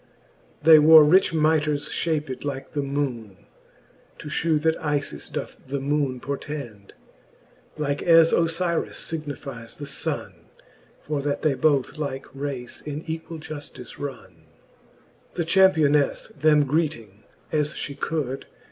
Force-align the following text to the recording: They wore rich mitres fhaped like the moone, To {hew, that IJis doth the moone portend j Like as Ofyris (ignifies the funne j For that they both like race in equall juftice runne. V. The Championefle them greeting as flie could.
They 0.63 0.79
wore 0.79 1.05
rich 1.05 1.31
mitres 1.31 1.87
fhaped 1.89 2.43
like 2.43 2.71
the 2.71 2.81
moone, 2.81 3.45
To 4.17 4.29
{hew, 4.29 4.57
that 4.57 4.75
IJis 4.79 5.31
doth 5.31 5.59
the 5.67 5.77
moone 5.79 6.19
portend 6.19 6.87
j 6.95 7.03
Like 7.83 8.01
as 8.01 8.31
Ofyris 8.33 8.97
(ignifies 9.13 9.77
the 9.77 9.85
funne 9.85 10.31
j 10.57 10.65
For 11.01 11.21
that 11.21 11.43
they 11.43 11.53
both 11.53 11.99
like 11.99 12.25
race 12.33 12.81
in 12.81 13.01
equall 13.03 13.37
juftice 13.39 13.99
runne. 13.99 14.37
V. 14.37 14.39
The 15.35 15.45
Championefle 15.45 16.33
them 16.39 16.63
greeting 16.65 17.23
as 17.51 17.73
flie 17.73 17.95
could. 17.99 18.47